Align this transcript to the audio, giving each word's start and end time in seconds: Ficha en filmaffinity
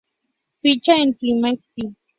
Ficha 0.63 0.93
en 1.03 1.09
filmaffinity 1.19 1.83